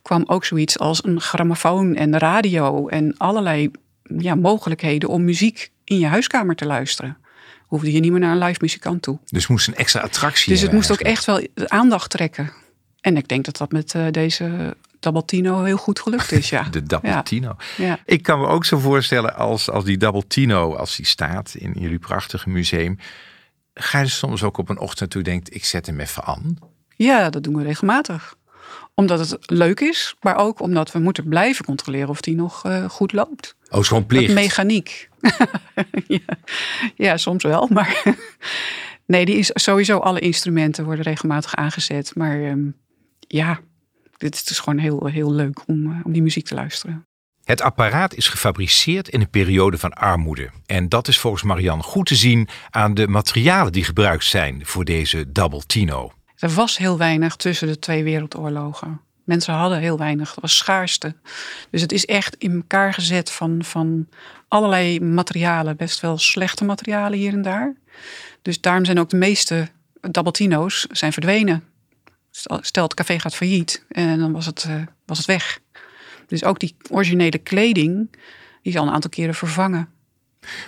kwam 0.01 0.24
ook 0.25 0.45
zoiets 0.45 0.80
als 0.80 1.04
een 1.04 1.21
grammofoon 1.21 1.95
en 1.95 2.18
radio 2.18 2.88
en 2.88 3.18
allerlei 3.18 3.71
ja, 4.18 4.36
mogelijkheden 4.36 5.10
om 5.10 5.24
muziek 5.24 5.71
in 5.83 6.00
je 6.00 6.07
huiskamer 6.07 6.56
te 6.56 6.66
luisteren. 6.66 7.18
Hoefde 7.68 7.92
je 7.92 8.00
niet 8.00 8.12
meer 8.12 8.19
naar 8.19 8.31
een 8.31 8.44
live 8.44 8.60
muzikant 8.62 9.01
toe. 9.01 9.19
Dus 9.25 9.48
moest 9.48 9.68
een 9.68 9.75
extra 9.75 10.02
attractie 10.02 10.52
Dus 10.52 10.61
het 10.61 10.71
moest 10.71 10.92
ook 10.92 10.99
echt 10.99 11.26
wel 11.26 11.47
aandacht 11.68 12.09
trekken. 12.09 12.52
En 13.02 13.18
ik 13.18 13.28
denk 13.28 13.45
dat 13.45 13.57
dat 13.57 13.71
met 13.71 13.94
uh, 13.94 14.06
deze 14.11 14.76
Tino 15.26 15.64
heel 15.64 15.78
goed 15.78 15.99
gelukt 15.99 16.31
is. 16.31 16.49
Ja. 16.49 16.64
De 16.71 16.83
Dabaltino. 16.83 17.56
Ja. 17.78 17.85
ja. 17.85 17.99
Ik 18.06 18.23
kan 18.23 18.40
me 18.40 18.47
ook 18.47 18.66
zo 18.66 18.78
voorstellen 18.78 19.35
als, 19.35 19.69
als 19.69 19.83
die 19.83 20.28
Tino, 20.28 20.76
als 20.76 20.95
die 20.95 21.06
staat 21.06 21.56
in 21.57 21.76
jullie 21.80 21.99
prachtige 21.99 22.49
museum. 22.49 22.97
Ga 23.73 23.99
je 23.99 24.07
soms 24.07 24.44
ook 24.44 24.57
op 24.57 24.69
een 24.69 24.80
ochtend 24.80 25.09
toe 25.09 25.21
denkt, 25.21 25.56
ik 25.56 25.66
zet 25.66 25.85
hem 25.85 25.99
even 25.99 26.23
aan? 26.23 26.57
Ja, 26.95 27.30
dat 27.30 27.44
doen 27.44 27.56
we 27.56 27.64
regelmatig. 27.64 28.35
Omdat 29.00 29.30
het 29.30 29.38
leuk 29.52 29.80
is, 29.80 30.16
maar 30.22 30.36
ook 30.36 30.60
omdat 30.60 30.92
we 30.92 31.00
moeten 31.00 31.28
blijven 31.28 31.66
controleren 31.66 32.10
of 32.10 32.22
die 32.22 32.36
nog 32.36 32.66
uh, 32.66 32.90
goed 32.90 33.12
loopt. 33.12 33.56
Oh, 33.70 33.80
is 33.80 33.88
gewoon 33.88 34.06
plicht. 34.06 34.26
Dat 34.26 34.36
mechaniek. 34.36 35.10
ja. 36.08 36.20
ja, 36.96 37.18
soms 37.18 37.44
wel, 37.44 37.68
maar... 37.72 38.04
nee, 39.06 39.26
die 39.26 39.36
is 39.36 39.52
sowieso 39.54 39.98
alle 39.98 40.20
instrumenten 40.20 40.86
worden 40.86 41.04
regelmatig 41.04 41.56
aangezet. 41.56 42.16
Maar 42.16 42.40
um, 42.40 42.76
ja, 43.20 43.60
dit 44.18 44.36
is 44.36 44.44
dus 44.44 44.60
gewoon 44.60 44.80
heel, 44.80 45.06
heel 45.06 45.34
leuk 45.34 45.68
om, 45.68 45.92
eh, 45.92 46.00
om 46.04 46.12
die 46.12 46.22
muziek 46.22 46.46
te 46.46 46.56
luisteren. 46.56 47.08
Het 47.44 47.62
apparaat 47.62 48.16
is 48.16 48.28
gefabriceerd 48.28 49.10
in 49.10 49.22
een 49.22 49.30
periode 49.30 49.78
van 49.78 49.94
armoede. 49.94 50.50
En 50.66 50.90
dat 50.90 51.08
is 51.08 51.20
volgens 51.20 51.44
Marianne 51.44 51.84
goed 51.84 52.06
te 52.06 52.16
zien 52.16 52.48
aan 52.70 52.94
de 52.94 53.08
materialen 53.08 53.72
die 53.72 53.84
gebruikt 53.84 54.26
zijn 54.26 54.66
voor 54.66 54.86
deze 54.86 55.32
Double 55.32 55.66
Tino. 55.66 56.12
Er 56.40 56.50
was 56.50 56.78
heel 56.78 56.98
weinig 56.98 57.36
tussen 57.36 57.68
de 57.68 57.80
twee 57.80 58.04
wereldoorlogen. 58.04 59.02
Mensen 59.24 59.54
hadden 59.54 59.80
heel 59.80 59.98
weinig, 59.98 60.34
dat 60.34 60.42
was 60.42 60.58
schaarste. 60.58 61.16
Dus 61.69 61.81
het 61.81 61.92
is 61.92 62.06
echt 62.06 62.36
in 62.36 62.56
elkaar 62.56 62.94
gezet 62.94 63.31
van, 63.31 63.64
van 63.64 64.08
allerlei 64.48 65.00
materialen, 65.00 65.78
best 65.78 66.00
wel 66.00 66.18
slechte 66.18 66.66
materialen 66.66 67.19
hier 67.19 67.34
en 67.34 67.42
daar. 67.42 67.76
Dus 68.42 68.62
daarom 68.62 68.86
zijn 68.86 69.00
ook 69.00 69.10
de 69.10 69.18
meeste 69.18 69.69
Tino's 70.31 70.88
zijn 70.92 71.14
verdwenen. 71.14 71.64
Stel, 72.62 72.84
het 72.84 72.94
café 72.94 73.19
gaat 73.19 73.36
failliet 73.36 73.86
en 73.90 74.19
dan 74.19 74.31
was 74.31 74.46
het, 74.46 74.66
uh, 74.69 74.81
was 75.06 75.18
het 75.18 75.28
weg. 75.28 75.60
Dus 76.28 76.44
ook 76.44 76.60
die 76.60 76.76
originele 76.90 77.38
kleding, 77.38 78.12
die 78.62 78.74
is 78.74 78.78
al 78.78 78.88
een 78.88 78.94
aantal 78.94 79.10
keren 79.10 79.36
vervangen. 79.36 79.90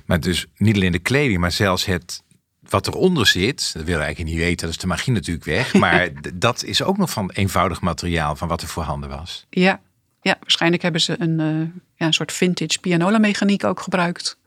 Maar 0.05 0.19
dus 0.19 0.45
niet 0.57 0.75
alleen 0.75 0.91
de 0.91 0.99
kleding, 0.99 1.39
maar 1.39 1.51
zelfs 1.51 1.85
het 1.85 2.23
wat 2.69 2.87
eronder 2.87 3.27
zit, 3.27 3.73
dat 3.73 3.83
wil 3.83 3.99
eigenlijk 3.99 4.29
niet 4.29 4.39
weten, 4.39 4.65
dat 4.65 4.69
is 4.69 4.77
de 4.77 4.87
magie 4.87 5.13
natuurlijk 5.13 5.45
weg. 5.45 5.73
Maar 5.83 6.09
dat 6.33 6.63
is 6.63 6.83
ook 6.83 6.97
nog 6.97 7.09
van 7.09 7.31
eenvoudig 7.31 7.81
materiaal 7.81 8.35
van 8.35 8.47
wat 8.47 8.61
er 8.61 8.67
voorhanden 8.67 9.09
was. 9.09 9.45
Ja, 9.49 9.81
ja 10.21 10.37
waarschijnlijk 10.39 10.81
hebben 10.81 11.01
ze 11.01 11.15
een, 11.19 11.39
uh, 11.39 11.67
ja, 11.95 12.05
een 12.05 12.13
soort 12.13 12.31
vintage 12.31 12.79
pianola 12.79 13.17
mechaniek 13.17 13.63
ook 13.63 13.79
gebruikt. 13.79 14.37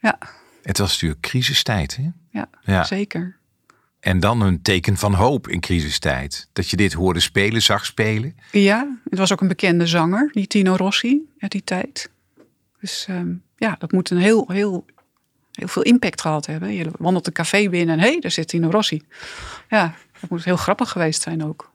Ja. 0.00 0.18
Het 0.62 0.78
was 0.78 0.92
natuurlijk 0.92 1.20
crisistijd, 1.20 1.96
hè? 1.96 2.08
Ja, 2.30 2.48
Ja. 2.62 2.84
zeker. 2.84 3.36
En 4.00 4.20
dan 4.20 4.40
een 4.40 4.62
teken 4.62 4.96
van 4.96 5.14
hoop 5.14 5.48
in 5.48 5.60
crisistijd. 5.60 6.48
Dat 6.52 6.70
je 6.70 6.76
dit 6.76 6.92
hoorde 6.92 7.20
spelen, 7.20 7.62
zag 7.62 7.86
spelen. 7.86 8.36
Ja, 8.52 8.98
het 9.10 9.18
was 9.18 9.32
ook 9.32 9.40
een 9.40 9.48
bekende 9.48 9.86
zanger, 9.86 10.28
die 10.32 10.46
Tino 10.46 10.74
Rossi 10.76 11.20
uit 11.38 11.52
die 11.52 11.64
tijd. 11.64 12.10
Dus 12.80 13.04
ehm, 13.08 13.32
ja, 13.56 13.76
dat 13.78 13.92
moet 13.92 14.10
een 14.10 14.18
heel, 14.18 14.44
heel, 14.48 14.84
heel 15.58 15.68
veel 15.68 15.82
impact 15.82 16.20
gehad 16.20 16.46
hebben. 16.46 16.72
Je 16.72 16.90
wandelt 16.98 17.26
een 17.26 17.32
café 17.32 17.68
binnen 17.68 17.94
en 17.94 18.00
hé, 18.00 18.10
hey, 18.10 18.20
daar 18.20 18.30
zit 18.30 18.48
Tino 18.48 18.70
Rossi. 18.70 19.02
Ja, 19.68 19.94
dat 20.20 20.30
moet 20.30 20.44
heel 20.44 20.56
grappig 20.56 20.90
geweest 20.90 21.22
zijn 21.22 21.44
ook. 21.44 21.70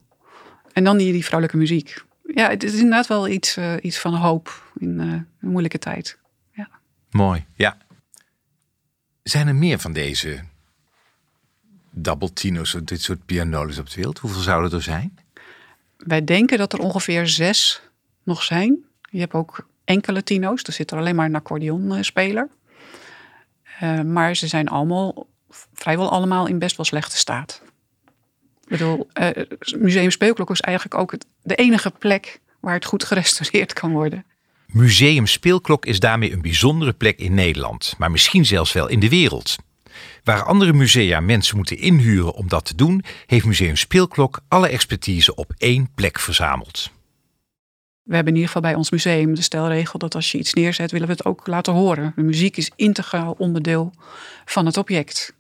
En 0.74 0.84
dan 0.84 0.98
die, 0.98 1.12
die 1.12 1.26
vrouwelijke 1.26 1.60
muziek. 1.60 2.04
Ja, 2.36 2.50
het 2.50 2.64
is 2.64 2.74
inderdaad 2.74 3.08
wel 3.08 3.28
iets, 3.28 3.58
eh, 3.58 3.74
iets 3.82 4.00
van 4.00 4.16
hoop 4.16 4.72
in 4.78 5.00
eh, 5.00 5.08
een 5.08 5.28
moeilijke 5.40 5.80
tijd. 5.80 6.18
Mooi, 7.14 7.46
ja. 7.56 7.78
Zijn 9.24 9.48
er 9.48 9.56
meer 9.56 9.80
van 9.80 9.94
deze 9.94 10.44
double 11.92 12.34
tino's, 12.34 12.78
dit 12.84 13.02
soort 13.02 13.26
pianoles 13.26 13.78
op 13.78 13.90
de 13.90 13.96
wereld? 13.96 14.20
Hoeveel 14.20 14.42
zouden 14.42 14.72
er 14.72 14.82
zijn? 14.82 15.18
Wij 15.98 16.24
denken 16.24 16.58
dat 16.58 16.74
er 16.74 16.80
ongeveer 16.80 17.28
zes 17.28 17.82
nog 18.24 18.44
zijn. 18.44 18.86
Je 19.10 19.20
hebt 19.20 19.34
ook 19.34 19.68
enkele 19.84 20.24
tino's. 20.24 20.64
Er 20.64 20.74
zit 20.74 20.92
er 20.92 20.98
alleen 20.98 21.16
maar 21.16 21.26
een 21.26 21.36
accordeonspeler. 21.36 22.50
Eh 23.80 24.02
maar 24.02 24.36
ze 24.36 24.48
zijn 24.48 24.68
allemaal, 24.68 25.28
vrijwel 25.74 26.12
allemaal 26.12 26.48
in 26.48 26.60
best 26.60 26.76
wel 26.76 26.86
slechte 26.86 27.18
staat. 27.18 27.62
Ik 28.64 28.70
bedoel, 28.70 29.08
eh, 29.14 29.30
Museum 29.78 30.12
Speelklok 30.12 30.50
is 30.50 30.62
eigenlijk 30.62 30.98
ook 30.98 31.12
het, 31.12 31.26
de 31.42 31.56
enige 31.56 31.92
plek 32.00 32.40
waar 32.60 32.74
het 32.74 32.86
goed 32.86 33.04
gerestaureerd 33.04 33.74
kan 33.74 33.92
worden. 33.92 34.26
Museum 34.68 35.28
Speelklok 35.28 35.86
is 35.86 36.00
daarmee 36.00 36.34
een 36.34 36.42
bijzondere 36.42 36.94
plek 36.94 37.20
in 37.20 37.34
Nederland, 37.34 37.94
maar 37.98 38.12
misschien 38.12 38.46
zelfs 38.46 38.74
wel 38.74 38.88
in 38.88 39.00
de 39.00 39.10
wereld. 39.10 39.56
Waar 40.24 40.44
andere 40.44 40.74
musea 40.74 41.20
mensen 41.20 41.56
moeten 41.56 41.78
inhuren 41.78 42.34
om 42.34 42.48
dat 42.48 42.66
te 42.66 42.76
doen, 42.76 43.04
heeft 43.26 43.46
Museum 43.46 43.76
Speelklok 43.76 44.40
alle 44.48 44.68
expertise 44.68 45.36
op 45.36 45.54
één 45.58 45.90
plek 45.96 46.20
verzameld. 46.20 46.92
We 48.04 48.16
hebben 48.16 48.34
in 48.34 48.40
ieder 48.40 48.54
geval 48.54 48.70
bij 48.70 48.76
ons 48.76 48.90
museum 48.90 49.36
de 49.36 49.42
stelregel 49.42 50.00
dat 50.00 50.16
als 50.16 50.32
je 50.32 50.38
iets 50.38 50.54
neerzet, 50.54 50.92
willen 50.92 51.08
we 51.08 51.14
het 51.14 51.26
ook 51.26 51.48
laten 51.48 51.74
horen. 51.74 52.14
De 52.16 52.24
muziek 52.24 52.58
is 52.58 52.72
integraal 52.76 53.36
onderdeel 53.38 53.94
van 54.46 54.66
het 54.66 54.78
object. 54.78 55.34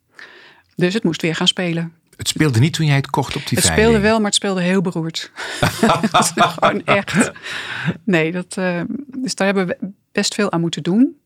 Dus 0.75 0.93
het 0.93 1.03
moest 1.03 1.21
weer 1.21 1.35
gaan 1.35 1.47
spelen. 1.47 1.93
Het 2.17 2.27
speelde 2.27 2.59
niet 2.59 2.73
toen 2.73 2.85
jij 2.85 2.95
het 2.95 3.09
kocht 3.09 3.35
op 3.35 3.47
die 3.47 3.57
Het 3.57 3.65
veiling. 3.65 3.87
speelde 3.87 4.07
wel, 4.07 4.17
maar 4.17 4.25
het 4.25 4.35
speelde 4.35 4.61
heel 4.61 4.81
beroerd. 4.81 5.31
Gewoon 6.35 6.85
echt. 6.85 7.31
Nee, 8.03 8.31
dat, 8.31 8.57
eh, 8.57 8.81
dus 9.17 9.35
daar 9.35 9.47
hebben 9.47 9.67
we 9.67 9.91
best 10.11 10.33
veel 10.33 10.51
aan 10.51 10.61
moeten 10.61 10.83
doen. 10.83 11.21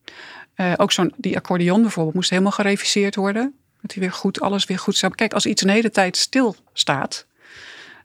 Eh, 0.54 0.72
ook 0.76 0.92
zo'n 0.92 1.14
die 1.16 1.36
accordeon 1.36 1.82
bijvoorbeeld 1.82 2.14
moest 2.14 2.30
helemaal 2.30 2.52
gereviseerd 2.52 3.14
worden. 3.14 3.54
Dat 3.82 3.92
hij 3.92 4.02
weer 4.02 4.12
goed, 4.12 4.40
alles 4.40 4.64
weer 4.64 4.78
goed 4.78 4.96
zou. 4.96 5.14
Kijk, 5.14 5.32
als 5.32 5.46
iets 5.46 5.62
een 5.62 5.68
hele 5.68 5.90
tijd 5.90 6.16
stil 6.16 6.56
staat, 6.72 7.26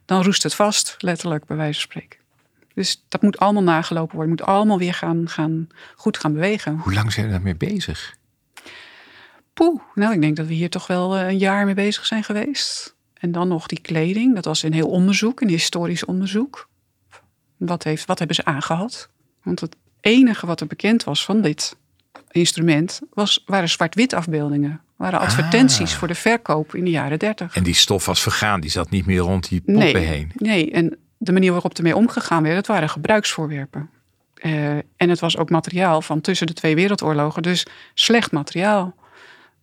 dan 0.04 0.22
roest 0.22 0.42
het 0.42 0.54
vast, 0.54 0.94
letterlijk 0.98 1.44
bij 1.46 1.56
wijze 1.56 1.80
van 1.80 1.90
spreken. 1.90 2.18
Dus 2.74 3.04
dat 3.08 3.22
moet 3.22 3.38
allemaal 3.38 3.62
nagelopen 3.62 4.14
worden. 4.14 4.34
Moet 4.36 4.42
allemaal 4.46 4.78
weer 4.78 4.94
gaan, 4.94 5.28
gaan, 5.28 5.68
goed 5.96 6.18
gaan 6.18 6.32
bewegen. 6.32 6.78
Hoe 6.78 6.92
lang 6.94 7.12
zijn 7.12 7.26
we 7.26 7.32
daarmee 7.32 7.56
bezig? 7.56 8.16
Poeh, 9.54 9.80
nou, 9.94 10.14
ik 10.14 10.20
denk 10.20 10.36
dat 10.36 10.46
we 10.46 10.54
hier 10.54 10.70
toch 10.70 10.86
wel 10.86 11.16
eh, 11.16 11.28
een 11.28 11.38
jaar 11.38 11.64
mee 11.64 11.74
bezig 11.74 12.06
zijn 12.06 12.24
geweest. 12.24 12.94
En 13.14 13.32
dan 13.32 13.48
nog 13.48 13.66
die 13.66 13.80
kleding. 13.80 14.34
Dat 14.34 14.44
was 14.44 14.62
een 14.62 14.72
heel 14.72 14.88
onderzoek, 14.88 15.40
een 15.40 15.48
historisch 15.48 16.04
onderzoek. 16.04 16.68
Wat, 17.56 17.82
heeft, 17.84 18.04
wat 18.06 18.18
hebben 18.18 18.36
ze 18.36 18.44
aangehad? 18.44 19.10
Want 19.42 19.60
het 19.60 19.76
enige 20.00 20.46
wat 20.46 20.60
er 20.60 20.66
bekend 20.66 21.04
was 21.04 21.24
van 21.24 21.40
dit 21.40 21.76
instrument 22.30 23.00
was, 23.12 23.42
waren 23.46 23.68
zwart-wit 23.68 24.12
afbeeldingen. 24.12 24.80
Waren 24.96 25.20
advertenties 25.20 25.92
Ah. 25.92 25.98
voor 25.98 26.08
de 26.08 26.14
verkoop 26.14 26.74
in 26.74 26.84
de 26.84 26.90
jaren 26.90 27.18
dertig. 27.18 27.56
En 27.56 27.62
die 27.62 27.74
stof 27.74 28.06
was 28.06 28.22
vergaan, 28.22 28.60
die 28.60 28.70
zat 28.70 28.90
niet 28.90 29.06
meer 29.06 29.18
rond 29.18 29.48
die 29.48 29.60
poppen 29.60 29.82
Nee, 29.82 29.96
heen. 29.96 30.30
nee, 30.34 30.70
en 30.70 30.96
de 31.16 31.32
manier 31.32 31.52
waarop 31.52 31.76
ermee 31.76 31.96
omgegaan 31.96 32.42
werd, 32.42 32.54
dat 32.54 32.66
waren 32.66 32.88
gebruiksvoorwerpen. 32.88 33.90
Eh, 34.34 34.76
en 34.76 35.08
het 35.08 35.20
was 35.20 35.36
ook 35.36 35.50
materiaal 35.50 36.02
van 36.02 36.20
tussen 36.20 36.46
de 36.46 36.52
twee 36.52 36.74
wereldoorlogen, 36.74 37.42
dus 37.42 37.66
slecht 37.94 38.32
materiaal. 38.32 38.94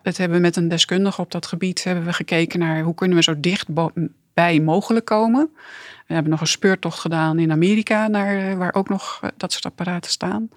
Het 0.02 0.18
hebben 0.18 0.38
we 0.38 0.44
met 0.44 0.56
een 0.56 0.68
deskundige 0.68 1.22
op 1.22 1.32
dat 1.32 1.46
gebied 1.46 1.84
hebben 1.84 2.06
we 2.06 2.14
gekeken 2.14 2.60
naar 2.60 2.82
hoe 2.82 2.96
kunnen 2.96 3.18
we 3.18 3.24
zo 3.24 3.40
dicht 3.40 3.68
bo- 3.70 3.92
bij 4.34 4.60
mogelijk 4.60 5.06
komen. 5.06 5.50
We 6.08 6.14
hebben 6.14 6.32
nog 6.32 6.42
een 6.42 6.48
speurtocht 6.48 7.00
gedaan 7.00 7.40
in 7.40 7.52
Amerika, 7.52 8.08
naar, 8.08 8.50
eh, 8.50 8.58
waar 8.58 8.74
ook 8.74 8.90
nog 8.90 9.20
eh, 9.22 9.30
dat 9.38 9.52
soort 9.52 9.66
apparaten 9.66 10.12
staan. 10.12 10.50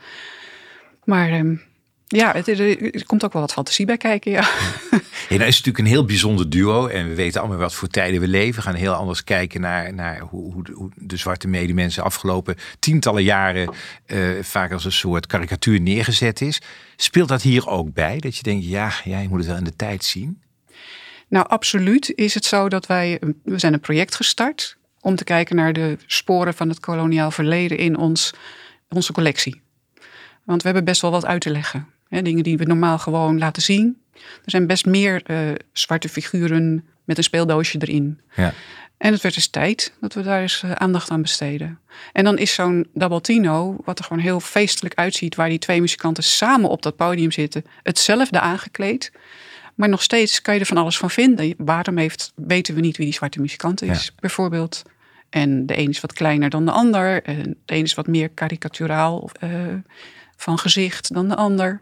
Maar 1.05 1.29
ehm, 1.29 1.57
ja, 2.07 2.33
het, 2.33 2.49
er, 2.49 3.05
komt 3.07 3.25
ook 3.25 3.33
wel 3.33 3.43
wat 3.43 3.53
fantasie 3.53 3.87
bij 3.87 3.97
kijken, 3.97 4.31
ja. 4.31 4.49
Hey, 5.29 5.37
nou 5.37 5.49
is 5.49 5.57
natuurlijk 5.57 5.79
een 5.79 5.91
heel 5.91 6.05
bijzonder 6.05 6.51
duo. 6.51 6.87
En 6.87 7.09
we 7.09 7.15
weten 7.15 7.41
allemaal 7.41 7.59
wat 7.59 7.75
voor 7.75 7.89
tijden 7.89 8.21
we 8.21 8.29
leven. 8.29 8.55
We 8.55 8.63
gaan 8.63 8.75
heel 8.75 8.93
anders 8.93 9.25
kijken 9.25 9.61
naar, 9.61 9.95
naar 9.95 10.21
hoe, 10.21 10.53
hoe, 10.53 10.65
de, 10.65 10.73
hoe 10.73 10.91
de 10.95 11.17
zwarte 11.17 11.49
medemensen 11.49 12.03
afgelopen 12.03 12.57
tientallen 12.79 13.23
jaren 13.23 13.75
eh, 14.07 14.29
vaak 14.41 14.73
als 14.73 14.85
een 14.85 14.93
soort 14.93 15.27
karikatuur 15.27 15.81
neergezet 15.81 16.41
is. 16.41 16.61
Speelt 16.97 17.29
dat 17.29 17.43
hier 17.43 17.69
ook 17.69 17.93
bij? 17.93 18.19
Dat 18.19 18.37
je 18.37 18.43
denkt, 18.43 18.65
ja, 18.65 18.93
ja 19.05 19.19
je 19.19 19.29
moet 19.29 19.39
het 19.39 19.47
wel 19.47 19.57
in 19.57 19.65
de 19.65 19.77
tijd 19.77 20.05
zien. 20.05 20.43
Nou, 21.29 21.49
absoluut 21.49 22.13
is 22.15 22.35
het 22.35 22.45
zo 22.45 22.69
dat 22.69 22.87
wij, 22.87 23.21
we 23.43 23.59
zijn 23.59 23.73
een 23.73 23.81
project 23.81 24.15
gestart 24.15 24.77
om 25.01 25.17
te 25.17 25.25
kijken 25.25 25.57
naar 25.57 25.73
de 25.73 25.97
sporen 26.07 26.55
van 26.55 26.69
het 26.69 26.81
koloniaal 26.81 27.31
verleden 27.31 27.79
in 27.79 27.97
ons, 27.97 28.33
onze 28.89 29.13
collectie. 29.13 29.63
Want 30.45 30.61
we 30.61 30.69
hebben 30.69 30.85
best 30.85 31.01
wel 31.01 31.11
wat 31.11 31.25
uit 31.25 31.41
te 31.41 31.51
leggen. 31.51 31.94
Hè, 32.15 32.23
dingen 32.23 32.43
die 32.43 32.59
we 32.59 32.65
normaal 32.65 32.99
gewoon 32.99 33.39
laten 33.39 33.63
zien. 33.63 33.97
Er 34.15 34.51
zijn 34.51 34.67
best 34.67 34.87
meer 34.87 35.23
eh, 35.25 35.39
zwarte 35.73 36.09
figuren 36.09 36.85
met 37.05 37.17
een 37.17 37.25
speeldoosje 37.25 37.79
erin. 37.79 38.21
Ja. 38.35 38.53
En 38.97 39.13
het 39.13 39.23
werd 39.23 39.35
dus 39.35 39.49
tijd 39.49 39.93
dat 40.01 40.15
we 40.15 40.23
daar 40.23 40.41
eens 40.41 40.63
eh, 40.63 40.71
aandacht 40.73 41.11
aan 41.11 41.23
besteden. 41.23 41.79
En 42.13 42.25
dan 42.25 42.39
is 42.39 42.55
zo'n 42.55 42.87
Dabaltino, 42.95 43.77
wat 43.85 43.99
er 43.99 44.05
gewoon 44.05 44.23
heel 44.23 44.41
feestelijk 44.41 44.95
uitziet, 44.95 45.35
waar 45.35 45.49
die 45.49 45.59
twee 45.59 45.81
muzikanten 45.81 46.23
samen 46.23 46.71
op 46.71 46.83
dat 46.83 46.97
podium 46.97 47.31
zitten, 47.31 47.65
hetzelfde 47.83 48.41
aangekleed. 48.41 49.13
Maar 49.75 49.89
nog 49.89 50.03
steeds 50.03 50.43
kan 50.43 50.55
je 50.55 50.61
er 50.61 50.67
van 50.67 50.77
alles 50.77 50.99
van 50.99 51.11
vinden. 51.11 51.55
Waarom 51.59 51.97
heeft, 51.97 52.33
weten 52.35 52.75
we 52.75 52.81
niet 52.81 52.97
wie 52.97 53.07
die 53.07 53.15
zwarte 53.15 53.41
muzikant 53.41 53.83
is, 53.83 54.13
bijvoorbeeld. 54.21 54.83
En 55.31 55.67
de 55.67 55.79
een 55.79 55.89
is 55.89 56.01
wat 56.01 56.13
kleiner 56.13 56.51
dan 56.51 56.65
de 56.65 56.71
ander. 56.71 57.23
En 57.23 57.57
de 57.65 57.75
een 57.75 57.83
is 57.83 57.95
wat 57.95 58.07
meer 58.07 58.29
karikaturaal 58.29 59.31
eh, 59.41 59.51
van 60.37 60.59
gezicht 60.59 61.15
dan 61.15 61.29
de 61.29 61.37
ander. 61.37 61.81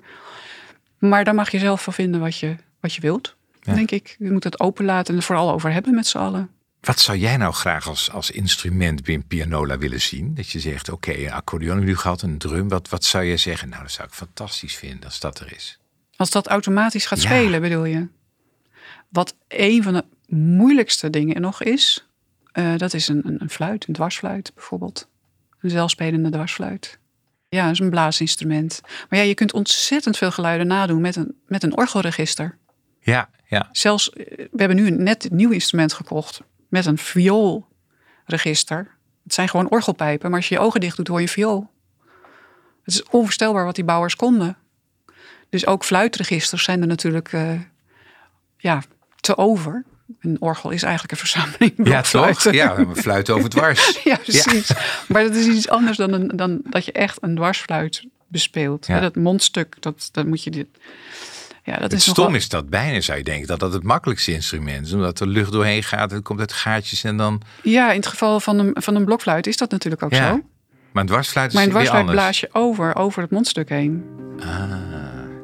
Maar 1.09 1.25
daar 1.25 1.35
mag 1.35 1.51
je 1.51 1.59
zelf 1.59 1.83
van 1.83 1.93
vinden 1.93 2.21
wat 2.21 2.39
je, 2.39 2.57
wat 2.81 2.95
je 2.95 3.01
wilt, 3.01 3.37
Ja. 3.61 3.75
denk 3.75 3.91
ik. 3.91 4.17
Je 4.19 4.31
moet 4.31 4.45
het 4.45 4.61
openlaten 4.61 5.13
en 5.15 5.21
er 5.21 5.27
vooral 5.27 5.53
over 5.53 5.73
hebben 5.73 5.95
met 5.95 6.07
z'n 6.07 6.19
allen. 6.19 6.51
Wat 6.81 7.01
zou 7.01 7.19
jij 7.19 7.37
nou 7.37 7.53
graag 7.53 7.89
als, 7.89 8.11
als 8.11 8.31
instrument 8.31 9.03
binnen 9.03 9.27
pianola 9.27 9.79
willen 9.79 10.01
zien? 10.01 10.35
Dat 10.35 10.49
je 10.49 10.61
zegt, 10.61 10.89
oké, 10.91 11.13
een 11.13 11.33
accordeon 11.33 11.85
nu 11.85 11.97
gehad, 11.97 12.23
een 12.23 12.39
drum. 12.39 12.69
Wat, 12.69 12.89
wat 12.89 13.05
zou 13.05 13.25
je 13.25 13.37
zeggen? 13.37 13.69
Nou, 13.69 13.83
dat 13.83 13.91
zou 13.93 14.09
ik 14.09 14.15
fantastisch 14.15 14.75
vinden 14.77 15.05
als 15.05 15.21
dat 15.21 15.41
er 15.41 15.53
is. 15.55 15.79
Als 16.17 16.31
dat 16.31 16.47
automatisch 16.47 17.07
gaat 17.07 17.23
Ja. 17.23 17.29
spelen, 17.31 17.61
bedoel 17.61 17.85
je? 17.85 18.09
Wat 19.09 19.35
een 19.49 19.83
van 19.83 19.93
de 19.93 20.05
moeilijkste 20.37 21.11
dingen 21.11 21.41
nog 21.41 21.63
is, 21.63 22.07
eh, 22.53 22.77
dat 22.77 22.95
is 22.95 23.09
een, 23.09 23.21
een, 23.27 23.41
een 23.41 23.51
fluit, 23.51 23.89
een 23.89 23.95
dwarsfluit 23.95 24.53
bijvoorbeeld. 24.55 25.09
Een 25.61 25.71
zelfspelende 25.71 26.31
dwarsfluit. 26.31 26.99
Ja, 27.55 27.63
dat 27.63 27.73
is 27.73 27.79
een 27.79 27.91
blaasinstrument. 27.91 28.81
Maar 29.09 29.19
ja, 29.19 29.25
je 29.25 29.35
kunt 29.35 29.53
ontzettend 29.53 30.17
veel 30.17 30.31
geluiden 30.31 30.67
nadoen 30.67 31.01
met 31.01 31.17
een, 31.17 31.35
met 31.47 31.63
een 31.63 31.77
orgelregister. 31.77 32.59
Ja, 33.01 33.31
ja. 33.47 33.69
Zelfs, 33.73 34.11
eh, 34.11 34.25
we 34.37 34.57
hebben 34.57 34.77
nu 34.77 34.87
een 34.87 35.03
net 35.03 35.25
een 35.25 35.37
nieuw 35.37 35.51
instrument 35.51 35.93
gekocht 35.93 36.41
met 36.69 36.87
een 36.87 36.99
vioolregister. 36.99 38.91
Het 39.23 39.35
zijn 39.35 39.49
gewoon 39.49 39.71
orgelpijpen, 39.71 40.31
maar 40.31 40.39
als 40.39 40.49
je 40.49 40.55
je 40.55 40.61
ogen 40.61 40.81
dicht 40.81 40.97
doet, 40.97 41.09
hoor 41.09 41.21
je 41.21 41.29
viool. 41.29 41.71
Het 42.83 42.95
is 42.95 43.03
onvoorstelbaar 43.03 43.65
wat 43.65 43.75
die 43.75 43.85
bouwers 43.85 44.17
konden. 44.17 44.57
Dus 45.49 45.67
ook 45.67 45.85
fluitregisters 45.85 46.65
zijn 46.65 46.81
er 46.81 46.87
natuurlijk 46.87 47.33
eh, 47.33 47.61
ja, 48.57 48.83
te 49.21 49.37
over. 49.37 49.85
Een 50.21 50.37
orgel 50.41 50.71
is 50.71 50.83
eigenlijk 50.83 51.13
een 51.13 51.19
verzameling 51.19 51.73
Ja, 51.77 52.01
toch? 52.03 52.51
Ja, 52.53 52.77
een 52.79 52.97
fluit 52.97 53.31
over 53.31 53.49
dwars. 53.49 53.99
Ja, 54.05 54.17
precies. 54.17 54.71
Maar 55.09 55.23
dat 55.23 55.35
is 55.35 55.47
iets 55.47 55.69
anders 55.69 55.97
dan, 55.97 56.13
een, 56.13 56.29
dan 56.35 56.61
dat 56.65 56.85
je 56.85 56.93
echt 56.93 57.19
een 57.21 57.35
dwarsfluit 57.35 58.05
bespeelt. 58.29 58.87
Ja. 58.87 59.01
Dat 59.01 59.17
mondstuk, 59.17 59.77
dat, 59.81 60.09
dat 60.13 60.27
moet 60.27 60.43
je... 60.45 60.51
Dit, 60.51 60.67
ja, 61.65 61.73
dat 61.73 61.83
Het 61.83 61.93
is 61.93 62.03
stom 62.03 62.15
nogal- 62.25 62.35
is 62.39 62.49
dat 62.49 62.69
bijna, 62.71 63.01
zou 63.01 63.19
je 63.19 63.25
denken, 63.25 63.47
dat 63.47 63.61
dat 63.61 63.73
het 63.73 63.83
makkelijkste 63.83 64.33
instrument 64.33 64.87
is. 64.87 64.93
Omdat 64.93 65.21
er 65.21 65.27
lucht 65.27 65.53
doorheen 65.53 65.83
gaat, 65.83 66.11
het 66.11 66.23
komt 66.23 66.41
uit 66.41 66.53
gaatjes 66.53 67.05
en 67.05 67.17
dan... 67.17 67.41
Ja, 67.63 67.91
in 67.91 67.97
het 67.97 68.07
geval 68.07 68.41
van 68.41 68.59
een, 68.59 68.71
van 68.75 68.95
een 68.95 69.05
blokfluit 69.05 69.47
is 69.47 69.57
dat 69.57 69.71
natuurlijk 69.71 70.03
ook 70.03 70.13
Ja, 70.13 70.29
zo. 70.29 70.41
Maar 70.93 71.03
een 71.03 71.09
dwarsfluit 71.09 71.49
is 71.49 71.55
Maar 71.55 71.63
een 71.63 71.69
weer 71.73 71.79
dwarsfluit 71.85 72.07
anders. 72.09 72.23
blaas 72.23 72.41
je 72.41 72.49
over, 72.53 72.97
over 72.97 73.23
het 73.23 73.31
mondstuk 73.31 73.69
heen. 73.69 74.05
Ah, 74.41 74.73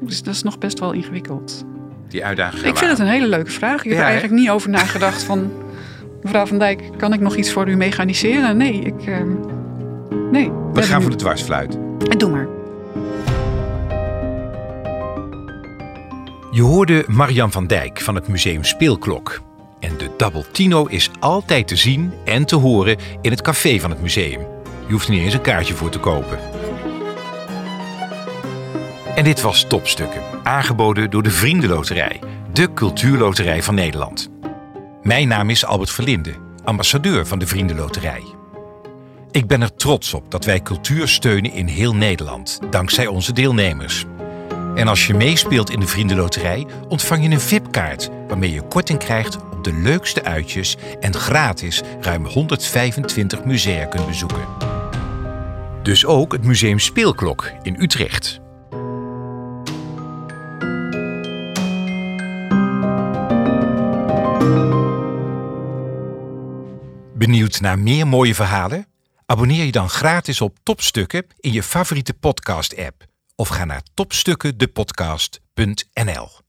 Dus 0.00 0.22
dat 0.22 0.34
is 0.34 0.42
nog 0.42 0.58
best 0.58 0.78
wel 0.78 0.92
ingewikkeld. 0.92 1.64
Die 2.08 2.24
uitdaging. 2.24 2.64
Ik 2.64 2.76
vind 2.76 2.90
het 2.90 2.98
een 2.98 3.06
hele 3.06 3.28
leuke 3.28 3.50
vraag. 3.50 3.84
Ik 3.84 3.90
heb 3.90 3.98
er 3.98 4.04
eigenlijk 4.04 4.34
niet 4.34 4.50
over 4.50 4.70
nagedacht 4.70 5.22
van... 5.22 5.52
Mevrouw 6.22 6.46
Van 6.46 6.58
Dijk, 6.58 6.82
kan 6.96 7.12
ik 7.12 7.20
nog 7.20 7.36
iets 7.36 7.52
voor 7.52 7.68
u 7.68 7.76
mechaniseren? 7.76 8.56
Nee, 8.56 8.80
ik... 8.80 9.06
eh, 9.06 9.16
nee. 10.30 10.50
We 10.72 10.82
gaan 10.82 11.02
voor 11.02 11.10
de 11.10 11.16
dwarsfluit. 11.16 11.78
Doe 12.16 12.30
maar. 12.30 12.46
Je 16.50 16.62
hoorde 16.62 17.04
Marian 17.06 17.52
van 17.52 17.66
Dijk 17.66 18.00
van 18.00 18.14
het 18.14 18.28
Museum 18.28 18.64
Speelklok. 18.64 19.40
En 19.80 19.96
de 19.98 20.10
Double 20.16 20.44
Tino 20.52 20.86
is 20.86 21.10
altijd 21.18 21.68
te 21.68 21.76
zien 21.76 22.12
en 22.24 22.44
te 22.44 22.56
horen 22.56 22.96
in 23.22 23.30
het 23.30 23.42
café 23.42 23.78
van 23.80 23.90
het 23.90 24.02
museum. 24.02 24.40
Je 24.86 24.92
hoeft 24.92 25.06
er 25.06 25.12
niet 25.12 25.22
eens 25.22 25.34
een 25.34 25.40
kaartje 25.40 25.74
voor 25.74 25.90
te 25.90 25.98
kopen. 25.98 26.38
En 29.18 29.25
dit 29.25 29.40
was 29.40 29.64
Topstukken, 29.68 30.22
aangeboden 30.42 31.10
door 31.10 31.22
de 31.22 31.30
Vriendenloterij, 31.30 32.20
de 32.52 32.72
cultuurloterij 32.72 33.62
van 33.62 33.75
Nederland. 33.75 34.28
Mijn 35.02 35.28
naam 35.28 35.50
is 35.50 35.64
Albert 35.64 35.90
Verlinde, 35.90 36.34
ambassadeur 36.64 37.26
van 37.26 37.38
de 37.38 37.46
Vriendenloterij. 37.46 38.22
Ik 39.30 39.46
ben 39.46 39.62
er 39.62 39.75
trots 39.75 40.14
op 40.14 40.30
dat 40.30 40.44
wij 40.44 40.62
cultuur 40.62 41.08
steunen 41.08 41.52
in 41.52 41.66
heel 41.66 41.94
Nederland, 41.94 42.60
dankzij 42.70 43.06
onze 43.06 43.32
deelnemers. 43.32 44.04
En 44.75 44.88
als 44.88 45.06
je 45.06 45.14
meespeelt 45.14 45.70
in 45.70 45.80
de 45.80 45.87
Vriendenloterij, 45.87 46.66
ontvang 46.88 47.22
je 47.22 47.30
een 47.30 47.40
VIP-kaart 47.40 48.10
waarmee 48.28 48.52
je 48.52 48.62
korting 48.62 48.98
krijgt 48.98 49.37
op 49.37 49.64
de 49.64 49.72
leukste 49.72 50.25
uitjes 50.25 50.76
en 51.00 51.14
gratis 51.14 51.82
ruim 52.00 52.26
125 52.26 53.44
musea 53.44 53.84
kunt 53.84 54.06
bezoeken. 54.06 54.46
Dus 55.82 56.06
ook 56.06 56.32
het 56.32 56.44
Museum 56.44 56.78
Speelklok 56.78 57.52
in 57.62 57.76
Utrecht. 57.78 58.40
Benieuwd 67.18 67.60
naar 67.60 67.78
meer 67.78 68.06
mooie 68.06 68.34
verhalen? 68.34 68.87
Abonneer 69.26 69.64
je 69.64 69.72
dan 69.72 69.90
gratis 69.90 70.40
op 70.40 70.56
Topstukken 70.62 71.26
in 71.40 71.52
je 71.52 71.62
favoriete 71.62 72.14
podcast-app 72.14 73.04
of 73.34 73.48
ga 73.48 73.64
naar 73.64 73.82
topstukkendepodcast.nl. 73.94 76.47